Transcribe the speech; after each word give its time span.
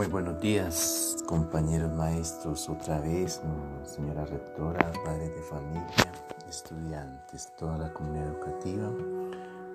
Muy 0.00 0.06
buenos 0.06 0.40
días, 0.40 1.22
compañeros 1.26 1.92
maestros, 1.92 2.70
otra 2.70 3.02
vez, 3.02 3.42
señora 3.84 4.24
rectora, 4.24 4.90
padres 5.04 5.36
de 5.36 5.42
familia, 5.42 6.12
estudiantes, 6.48 7.52
toda 7.58 7.76
la 7.76 7.92
comunidad 7.92 8.28
educativa. 8.28 8.90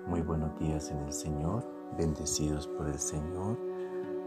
Muy 0.04 0.22
buenos 0.22 0.58
días 0.58 0.90
en 0.90 0.98
el 0.98 1.12
Señor, 1.12 1.64
bendecidos 1.96 2.66
por 2.66 2.88
el 2.88 2.98
Señor, 2.98 3.56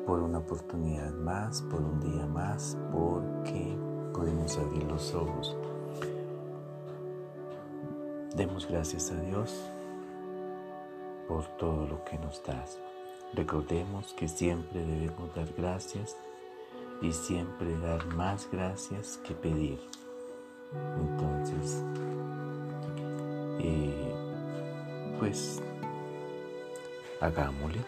por 0.06 0.22
una 0.22 0.38
oportunidad 0.38 1.12
más, 1.12 1.62
por 1.64 1.82
un 1.82 2.00
día 2.00 2.26
más, 2.28 2.78
porque 2.94 3.78
podemos 4.14 4.58
abrir 4.58 4.84
los 4.86 5.14
ojos. 5.14 5.58
Demos 8.38 8.66
gracias 8.70 9.12
a 9.12 9.20
Dios 9.20 9.54
por 11.28 11.46
todo 11.58 11.86
lo 11.88 12.02
que 12.06 12.18
nos 12.20 12.42
das. 12.46 12.80
Recordemos 13.34 14.14
que 14.14 14.28
siempre 14.28 14.84
debemos 14.84 15.34
dar 15.36 15.48
gracias 15.56 16.18
y 17.02 17.12
siempre 17.12 17.78
dar 17.80 18.06
más 18.16 18.50
gracias 18.52 19.18
que 19.24 19.34
pedir. 19.34 19.80
Entonces, 20.98 21.84
eh, 23.60 24.14
pues 25.20 25.62
hagámosle, 27.22 27.82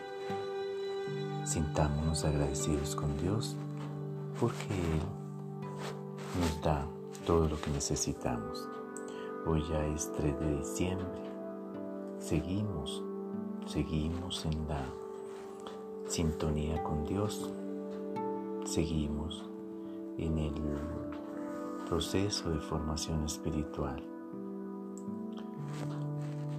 sintámonos 1.43 2.23
agradecidos 2.23 2.95
con 2.95 3.17
Dios 3.17 3.55
porque 4.39 4.65
Él 4.69 5.01
nos 6.39 6.61
da 6.61 6.87
todo 7.25 7.47
lo 7.49 7.59
que 7.59 7.71
necesitamos. 7.71 8.67
Hoy 9.45 9.63
ya 9.69 9.85
es 9.87 10.11
3 10.13 10.39
de 10.39 10.57
diciembre, 10.57 11.21
seguimos, 12.19 13.03
seguimos 13.65 14.45
en 14.45 14.67
la 14.67 15.00
sintonía 16.11 16.83
con 16.83 17.05
Dios. 17.05 17.49
Seguimos 18.65 19.45
en 20.17 20.37
el 20.39 20.53
proceso 21.87 22.49
de 22.49 22.59
formación 22.59 23.23
espiritual. 23.23 24.03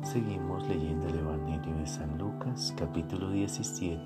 Seguimos 0.03 0.67
leyendo 0.67 1.07
el 1.07 1.19
Evangelio 1.19 1.77
de 1.77 1.87
San 1.87 2.17
Lucas, 2.17 2.75
capítulo 2.79 3.31
17, 3.31 4.03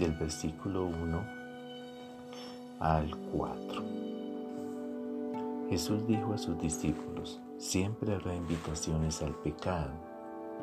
del 0.00 0.12
versículo 0.18 0.86
1 0.86 1.24
al 2.80 3.16
4. 3.32 3.82
Jesús 5.70 6.04
dijo 6.08 6.34
a 6.34 6.38
sus 6.38 6.58
discípulos, 6.58 7.40
siempre 7.58 8.12
habrá 8.12 8.34
invitaciones 8.34 9.22
al 9.22 9.36
pecado, 9.36 9.92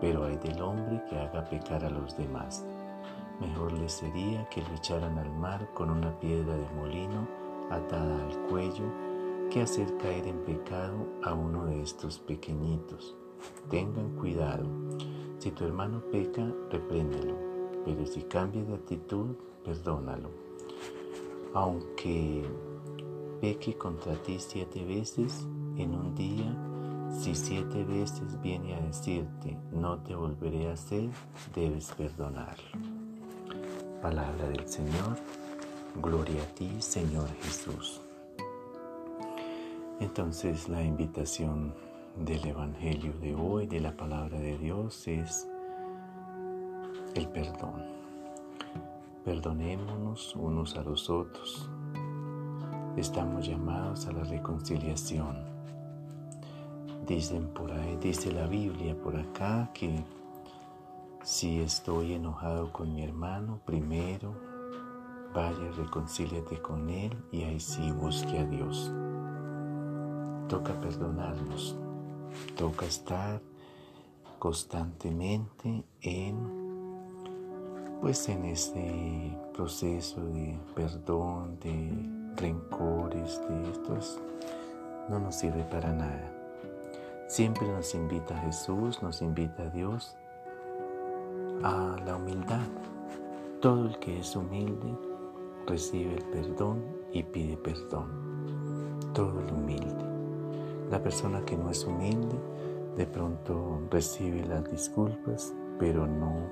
pero 0.01 0.25
hay 0.25 0.35
del 0.35 0.61
hombre 0.61 1.01
que 1.09 1.17
haga 1.17 1.45
pecar 1.45 1.85
a 1.85 1.89
los 1.89 2.17
demás 2.17 2.65
mejor 3.39 3.71
le 3.73 3.87
sería 3.89 4.47
que 4.49 4.61
lo 4.61 4.73
echaran 4.75 5.17
al 5.17 5.31
mar 5.31 5.69
con 5.73 5.89
una 5.89 6.19
piedra 6.19 6.55
de 6.55 6.69
molino 6.75 7.27
atada 7.69 8.27
al 8.27 8.37
cuello 8.49 8.85
que 9.49 9.61
hacer 9.61 9.97
caer 9.97 10.27
en 10.27 10.37
pecado 10.45 11.07
a 11.23 11.33
uno 11.33 11.65
de 11.65 11.81
estos 11.81 12.19
pequeñitos. 12.19 13.15
Tengan 13.69 14.15
cuidado. 14.15 14.65
Si 15.39 15.51
tu 15.51 15.65
hermano 15.65 16.01
peca, 16.11 16.45
repréndelo, 16.69 17.35
pero 17.83 18.05
si 18.05 18.21
cambia 18.23 18.63
de 18.63 18.75
actitud, 18.75 19.35
perdónalo. 19.65 20.29
Aunque 21.53 22.45
peque 23.41 23.75
contra 23.77 24.13
ti 24.21 24.37
siete 24.39 24.85
veces 24.85 25.47
en 25.75 25.95
un 25.95 26.15
día, 26.15 26.55
si 27.19 27.35
siete 27.35 27.83
veces 27.83 28.39
viene 28.41 28.75
a 28.75 28.81
decirte, 28.81 29.57
no 29.71 29.99
te 29.99 30.15
volveré 30.15 30.69
a 30.69 30.73
hacer, 30.73 31.09
debes 31.53 31.91
perdonarlo. 31.93 32.90
Palabra 34.01 34.49
del 34.49 34.67
Señor. 34.67 35.15
Gloria 36.01 36.41
a 36.41 36.55
ti, 36.55 36.71
Señor 36.79 37.27
Jesús. 37.43 38.01
Entonces 39.99 40.67
la 40.67 40.81
invitación 40.81 41.75
del 42.15 42.43
Evangelio 42.47 43.13
de 43.21 43.35
hoy, 43.35 43.67
de 43.67 43.79
la 43.79 43.95
palabra 43.95 44.39
de 44.39 44.57
Dios, 44.57 45.07
es 45.07 45.47
el 47.13 47.27
perdón. 47.27 47.85
Perdonémonos 49.23 50.35
unos 50.35 50.75
a 50.77 50.81
los 50.81 51.07
otros. 51.07 51.69
Estamos 52.97 53.45
llamados 53.45 54.07
a 54.07 54.13
la 54.13 54.23
reconciliación. 54.23 55.45
Dicen 57.05 57.49
por 57.49 57.71
ahí, 57.71 57.97
dice 58.01 58.31
la 58.31 58.47
Biblia 58.47 58.95
por 58.95 59.15
acá 59.15 59.69
que 59.75 60.03
si 61.23 61.61
estoy 61.61 62.13
enojado 62.13 62.71
con 62.71 62.93
mi 62.93 63.03
hermano, 63.03 63.59
primero 63.65 64.33
vaya, 65.33 65.71
reconcíliate 65.77 66.61
con 66.61 66.89
él 66.89 67.15
y 67.31 67.43
ahí 67.43 67.59
sí 67.59 67.91
busque 67.91 68.39
a 68.39 68.45
Dios. 68.45 68.91
Toca 70.47 70.73
perdonarnos, 70.81 71.77
toca 72.57 72.85
estar 72.85 73.41
constantemente 74.39 75.83
en 76.01 76.61
pues 78.01 78.27
en 78.29 78.45
este 78.45 79.37
proceso 79.53 80.25
de 80.25 80.59
perdón, 80.73 81.59
de 81.59 82.33
rencores, 82.35 83.39
de 83.47 83.71
estos 83.71 84.19
no 85.07 85.19
nos 85.19 85.35
sirve 85.35 85.63
para 85.65 85.93
nada. 85.93 86.31
Siempre 87.27 87.67
nos 87.67 87.93
invita 87.93 88.35
Jesús, 88.39 89.01
nos 89.03 89.21
invita 89.21 89.63
a 89.63 89.69
Dios 89.69 90.17
a 91.63 91.97
la 92.05 92.15
humildad. 92.15 92.65
Todo 93.61 93.85
el 93.85 93.99
que 93.99 94.19
es 94.19 94.35
humilde 94.35 94.97
recibe 95.67 96.15
el 96.15 96.23
perdón 96.25 96.83
y 97.13 97.23
pide 97.23 97.57
perdón. 97.57 98.99
Todo 99.13 99.39
el 99.39 99.53
humilde. 99.53 100.05
La 100.89 101.01
persona 101.01 101.41
que 101.45 101.55
no 101.55 101.69
es 101.69 101.83
humilde 101.85 102.35
de 102.97 103.05
pronto 103.05 103.81
recibe 103.89 104.45
las 104.45 104.69
disculpas, 104.69 105.53
pero 105.79 106.07
no, 106.07 106.49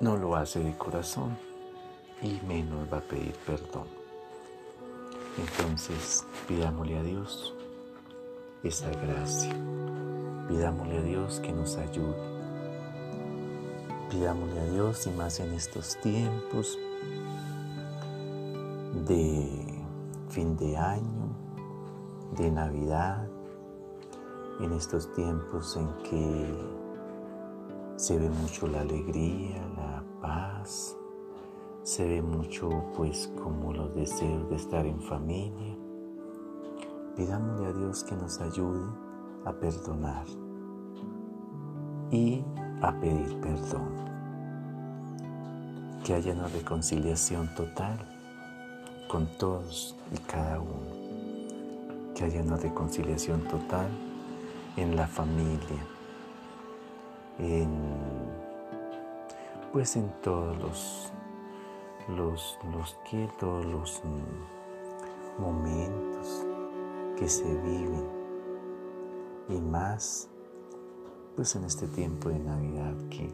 no 0.00 0.16
lo 0.16 0.36
hace 0.36 0.60
de 0.60 0.76
corazón 0.76 1.36
y 2.22 2.40
menos 2.46 2.92
va 2.92 2.98
a 2.98 3.02
pedir 3.02 3.34
perdón. 3.46 3.86
Entonces 5.38 6.24
pidámosle 6.48 6.98
a 6.98 7.02
Dios 7.02 7.54
esa 8.62 8.90
gracia. 8.90 9.54
Pidámosle 10.48 10.98
a 10.98 11.02
Dios 11.02 11.40
que 11.40 11.52
nos 11.52 11.76
ayude 11.76 12.35
Pidámosle 14.10 14.60
a 14.60 14.64
Dios 14.66 15.06
y 15.08 15.10
más 15.10 15.40
en 15.40 15.52
estos 15.52 15.96
tiempos 16.00 16.78
de 19.06 19.82
fin 20.28 20.56
de 20.56 20.76
año, 20.76 21.34
de 22.36 22.50
Navidad, 22.50 23.28
en 24.60 24.72
estos 24.72 25.12
tiempos 25.14 25.76
en 25.76 25.88
que 26.04 26.54
se 27.96 28.18
ve 28.18 28.30
mucho 28.30 28.68
la 28.68 28.82
alegría, 28.82 29.66
la 29.76 30.04
paz, 30.20 30.96
se 31.82 32.06
ve 32.06 32.22
mucho 32.22 32.68
pues 32.96 33.28
como 33.42 33.72
los 33.72 33.94
deseos 33.94 34.48
de 34.48 34.56
estar 34.56 34.86
en 34.86 35.00
familia. 35.02 35.76
Pidámosle 37.16 37.66
a 37.66 37.72
Dios 37.72 38.04
que 38.04 38.14
nos 38.14 38.40
ayude 38.40 38.86
a 39.44 39.52
perdonar 39.52 40.26
y 42.10 42.44
a 42.88 42.92
pedir 43.00 43.40
perdón. 43.40 44.06
Que 46.04 46.14
haya 46.14 46.32
una 46.32 46.48
reconciliación 46.48 47.52
total 47.54 47.98
con 49.08 49.26
todos 49.38 49.96
y 50.12 50.18
cada 50.18 50.60
uno. 50.60 52.14
Que 52.14 52.24
haya 52.24 52.42
una 52.42 52.56
reconciliación 52.56 53.42
total 53.48 53.88
en 54.76 54.94
la 54.94 55.06
familia, 55.06 55.84
en 57.38 57.70
pues 59.72 59.96
en 59.96 60.08
todos 60.22 60.56
los 60.58 61.12
los, 62.08 62.56
los 62.72 62.96
que 63.10 63.28
todos 63.38 63.64
los 63.66 64.00
momentos 65.38 66.46
que 67.18 67.28
se 67.28 67.44
viven 67.44 68.04
y 69.48 69.60
más 69.60 70.28
pues 71.36 71.54
en 71.54 71.64
este 71.64 71.86
tiempo 71.86 72.30
de 72.30 72.38
Navidad 72.38 72.94
que 73.10 73.30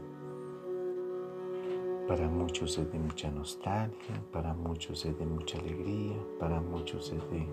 para 2.08 2.28
muchos 2.28 2.76
es 2.76 2.92
de 2.92 2.98
mucha 2.98 3.30
nostalgia, 3.30 4.20
para 4.32 4.52
muchos 4.54 5.04
es 5.06 5.16
de 5.16 5.24
mucha 5.24 5.56
alegría, 5.58 6.16
para 6.40 6.60
muchos 6.60 7.12
es 7.12 7.22
de, 7.30 7.46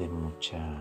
de 0.00 0.08
mucha, 0.08 0.80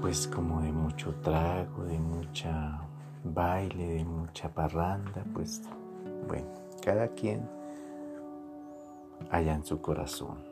pues 0.00 0.26
como 0.26 0.62
de 0.62 0.72
mucho 0.72 1.14
trago, 1.22 1.84
de 1.84 1.98
mucha 1.98 2.80
baile, 3.22 3.86
de 3.86 4.04
mucha 4.04 4.48
parranda, 4.48 5.24
pues 5.34 5.62
bueno, 6.26 6.48
cada 6.82 7.08
quien 7.08 7.46
haya 9.30 9.54
en 9.54 9.64
su 9.64 9.80
corazón. 9.82 10.51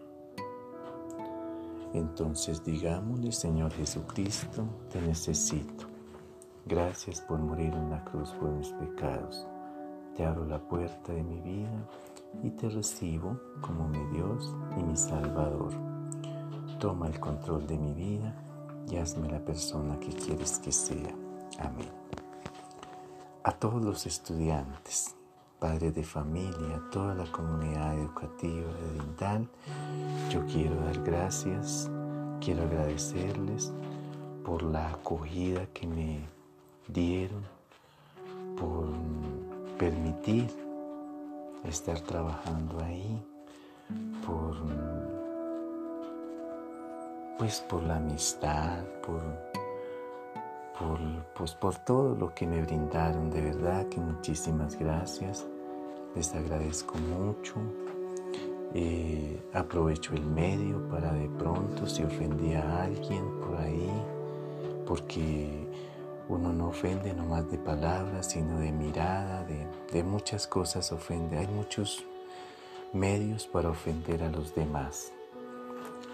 Entonces 1.92 2.62
digámosle, 2.62 3.32
Señor 3.32 3.72
Jesucristo, 3.72 4.64
te 4.90 5.00
necesito. 5.00 5.86
Gracias 6.66 7.20
por 7.20 7.38
morir 7.38 7.72
en 7.74 7.90
la 7.90 8.04
cruz 8.04 8.30
por 8.32 8.50
mis 8.50 8.68
pecados. 8.72 9.46
te 10.16 10.24
abro 10.24 10.44
la 10.44 10.58
puerta 10.58 11.12
de 11.12 11.22
mi 11.22 11.40
vida 11.40 11.70
y 12.42 12.50
te 12.50 12.68
recibo 12.68 13.40
como 13.60 13.88
mi 13.88 14.04
Dios 14.16 14.54
y 14.76 14.82
mi 14.82 14.96
Salvador. 14.96 15.72
Toma 16.78 17.08
el 17.08 17.18
control 17.18 17.66
de 17.66 17.78
mi 17.78 17.92
vida 17.92 18.34
y 18.90 18.96
hazme 18.96 19.28
la 19.28 19.40
persona 19.40 19.98
que 19.98 20.08
quieres 20.08 20.58
que 20.58 20.72
sea. 20.72 21.14
Amén. 21.58 21.88
A 23.42 23.52
todos 23.52 23.82
los 23.82 24.06
estudiantes, 24.06 25.16
padres 25.58 25.94
de 25.94 26.04
familia, 26.04 26.82
toda 26.90 27.14
la 27.14 27.30
comunidad 27.30 27.98
educativa 27.98 28.72
de 28.72 28.92
Dindal, 28.92 29.48
yo 30.30 30.46
quiero 30.46 30.76
dar 30.76 31.02
gracias, 31.02 31.90
quiero 32.40 32.62
agradecerles 32.62 33.72
por 34.44 34.62
la 34.62 34.90
acogida 34.90 35.66
que 35.74 35.88
me 35.88 36.20
dieron, 36.86 37.42
por 38.56 38.86
permitir 39.76 40.48
estar 41.64 41.98
trabajando 42.00 42.78
ahí, 42.84 43.20
por 44.24 44.54
pues 47.36 47.60
por 47.62 47.82
la 47.82 47.96
amistad, 47.96 48.84
por, 49.04 49.22
por, 50.78 51.00
pues 51.34 51.54
por 51.54 51.74
todo 51.78 52.14
lo 52.14 52.32
que 52.34 52.46
me 52.46 52.62
brindaron, 52.62 53.30
de 53.30 53.40
verdad 53.40 53.88
que 53.88 53.98
muchísimas 53.98 54.78
gracias, 54.78 55.44
les 56.14 56.32
agradezco 56.34 56.96
mucho. 56.98 57.54
Eh, 58.74 59.42
aprovecho 59.52 60.14
el 60.14 60.24
medio 60.24 60.88
para 60.88 61.12
de 61.12 61.28
pronto 61.28 61.86
si 61.86 62.04
ofendí 62.04 62.54
a 62.54 62.84
alguien 62.84 63.24
por 63.40 63.56
ahí, 63.56 63.90
porque 64.86 65.68
uno 66.28 66.52
no 66.52 66.68
ofende 66.68 67.12
nomás 67.12 67.50
de 67.50 67.58
palabras, 67.58 68.30
sino 68.30 68.60
de 68.60 68.70
mirada, 68.70 69.44
de, 69.44 69.66
de 69.92 70.04
muchas 70.04 70.46
cosas 70.46 70.92
ofende. 70.92 71.38
Hay 71.38 71.48
muchos 71.48 72.04
medios 72.92 73.46
para 73.46 73.70
ofender 73.70 74.22
a 74.22 74.30
los 74.30 74.54
demás. 74.54 75.12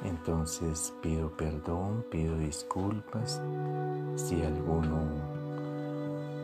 Entonces 0.05 0.93
pido 1.03 1.31
perdón, 1.37 2.05
pido 2.11 2.37
disculpas 2.39 3.41
si 4.17 4.43
alguno, 4.43 5.07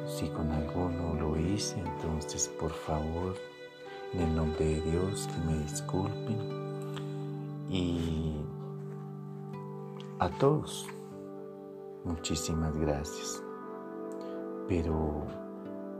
si 0.07 0.29
con 0.29 0.51
alguno 0.51 1.15
lo 1.15 1.39
hice, 1.39 1.79
entonces 1.79 2.49
por 2.49 2.73
favor, 2.73 3.35
en 4.13 4.21
el 4.21 4.37
nombre 4.37 4.65
de 4.65 4.81
Dios, 4.81 5.29
que 5.29 5.53
me 5.53 5.59
disculpen. 5.59 6.39
Y 7.71 8.37
a 10.19 10.29
todos, 10.39 10.87
muchísimas 12.05 12.77
gracias. 12.77 13.43
Pero 14.69 15.27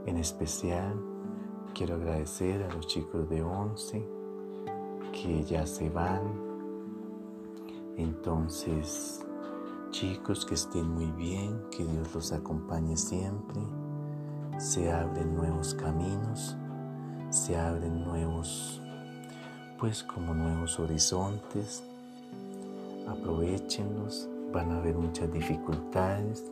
en 0.07 0.19
especial 0.19 0.95
quiero 1.75 1.95
agradecer 1.95 2.63
a 2.63 2.75
los 2.75 2.87
chicos 2.87 3.29
de 3.29 3.43
11 3.43 4.09
que 5.13 5.43
ya 5.45 5.67
se 5.67 5.91
van 5.91 6.53
entonces, 7.97 9.25
chicos, 9.91 10.47
que 10.47 10.55
estén 10.55 10.89
muy 10.89 11.11
bien, 11.13 11.61
que 11.71 11.85
Dios 11.85 12.15
los 12.15 12.33
acompañe 12.33 12.97
siempre. 12.97 13.61
Se 14.59 14.91
abren 14.91 15.35
nuevos 15.35 15.75
caminos, 15.75 16.57
se 17.33 17.57
abren 17.57 18.05
nuevos, 18.05 18.81
pues 19.79 20.03
como 20.03 20.35
nuevos 20.35 20.79
horizontes. 20.79 21.83
Aprovechenlos, 23.09 24.29
van 24.53 24.71
a 24.71 24.79
haber 24.79 24.95
muchas 24.97 25.33
dificultades, 25.33 26.45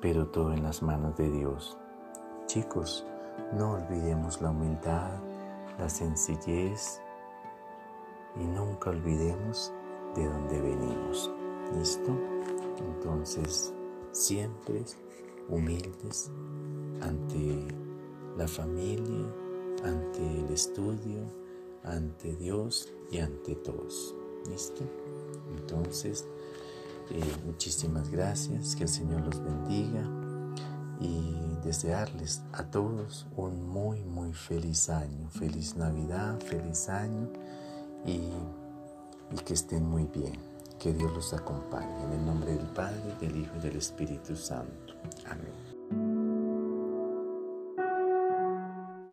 pero 0.00 0.26
todo 0.26 0.52
en 0.52 0.64
las 0.64 0.82
manos 0.82 1.16
de 1.16 1.30
Dios. 1.30 1.78
Chicos, 2.46 3.06
no 3.56 3.74
olvidemos 3.74 4.42
la 4.42 4.50
humildad, 4.50 5.12
la 5.78 5.88
sencillez 5.88 7.00
y 8.34 8.44
nunca 8.44 8.90
olvidemos 8.90 9.72
de 10.16 10.26
donde 10.26 10.60
venimos. 10.60 11.30
¿Listo? 11.78 12.10
Entonces, 12.78 13.72
siempre 14.10 14.82
humildes 15.48 16.30
ante 17.00 17.68
la 18.36 18.48
familia, 18.48 19.41
ante 19.82 20.40
el 20.40 20.50
estudio, 20.50 21.24
ante 21.84 22.34
Dios 22.36 22.92
y 23.10 23.18
ante 23.18 23.54
todos. 23.56 24.14
¿Listo? 24.48 24.84
Entonces, 25.56 26.26
eh, 27.10 27.20
muchísimas 27.44 28.10
gracias, 28.10 28.74
que 28.76 28.84
el 28.84 28.88
Señor 28.88 29.22
los 29.22 29.42
bendiga 29.42 30.02
y 31.00 31.36
desearles 31.64 32.42
a 32.52 32.64
todos 32.64 33.26
un 33.36 33.68
muy, 33.68 34.02
muy 34.04 34.32
feliz 34.32 34.88
año, 34.88 35.28
feliz 35.30 35.76
Navidad, 35.76 36.38
feliz 36.40 36.88
año 36.88 37.28
y 38.06 38.20
y 39.32 39.36
que 39.36 39.54
estén 39.54 39.84
muy 39.84 40.04
bien. 40.04 40.38
Que 40.78 40.92
Dios 40.92 41.12
los 41.12 41.32
acompañe. 41.32 42.04
En 42.04 42.12
el 42.12 42.26
nombre 42.26 42.54
del 42.54 42.66
Padre, 42.68 43.14
del 43.20 43.36
Hijo 43.36 43.52
y 43.56 43.60
del 43.60 43.76
Espíritu 43.76 44.36
Santo. 44.36 44.94
Amén. 45.26 46.21